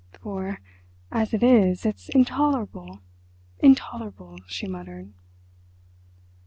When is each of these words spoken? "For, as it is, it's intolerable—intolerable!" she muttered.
"For, 0.19 0.57
as 1.11 1.31
it 1.31 1.43
is, 1.43 1.85
it's 1.85 2.09
intolerable—intolerable!" 2.09 4.39
she 4.47 4.65
muttered. 4.67 5.11